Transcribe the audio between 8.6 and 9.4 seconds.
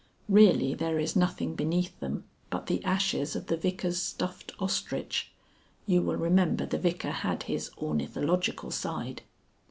side.)